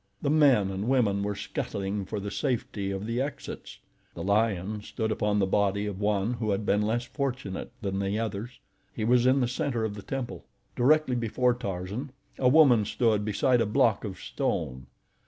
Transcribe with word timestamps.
The 0.23 0.31
men 0.31 0.71
and 0.71 0.87
women 0.87 1.21
were 1.21 1.35
scuttling 1.35 2.05
for 2.05 2.19
the 2.19 2.31
safety 2.31 2.89
of 2.89 3.05
the 3.05 3.21
exits. 3.21 3.77
The 4.15 4.23
lion 4.23 4.81
stood 4.81 5.11
upon 5.11 5.37
the 5.37 5.45
body 5.45 5.85
of 5.85 5.99
one 6.01 6.33
who 6.33 6.49
had 6.49 6.65
been 6.65 6.81
less 6.81 7.03
fortunate 7.05 7.71
than 7.83 7.99
the 7.99 8.17
others. 8.17 8.59
He 8.91 9.03
was 9.05 9.27
in 9.27 9.41
the 9.41 9.47
center 9.47 9.85
of 9.85 9.93
the 9.93 10.01
temple. 10.01 10.45
Directly 10.75 11.15
before 11.15 11.53
Tarzan, 11.53 12.13
a 12.39 12.49
woman 12.49 12.83
stood 12.83 13.23
beside 13.23 13.61
a 13.61 13.67
block 13.67 14.03
of 14.03 14.19
stone. 14.19 14.87